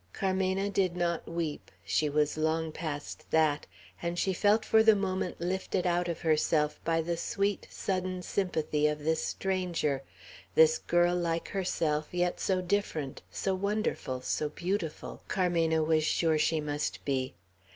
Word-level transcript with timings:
Carmena 0.15 0.67
did 0.67 0.95
not 0.95 1.29
weep. 1.29 1.69
She 1.85 2.09
was 2.09 2.35
long 2.35 2.71
past 2.71 3.23
that; 3.29 3.67
and 4.01 4.17
she 4.17 4.33
felt 4.33 4.65
for 4.65 4.81
the 4.81 4.95
moment 4.95 5.39
lifted 5.39 5.85
out 5.85 6.07
of 6.07 6.21
herself 6.21 6.83
by 6.83 7.03
the 7.03 7.15
sweet, 7.15 7.67
sudden 7.69 8.23
sympathy 8.23 8.87
of 8.87 9.03
this 9.03 9.23
stranger, 9.23 10.01
this 10.55 10.79
girl 10.79 11.15
like 11.15 11.49
herself, 11.49 12.07
yet 12.13 12.39
so 12.39 12.61
different, 12.63 13.21
so 13.29 13.53
wonderful, 13.53 14.21
so 14.21 14.49
beautiful, 14.49 15.21
Carmena 15.27 15.83
was 15.83 16.03
sure 16.03 16.39
she 16.39 16.59
must 16.59 17.05
be. 17.05 17.35